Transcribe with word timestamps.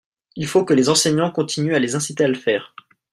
Il 0.35 0.47
faut 0.47 0.65
que 0.65 0.73
les 0.73 0.89
enseignants 0.89 1.29
continuent 1.29 1.75
à 1.75 1.79
les 1.79 1.93
inciter 1.93 2.23
à 2.23 2.27
le 2.27 2.33
faire. 2.33 2.73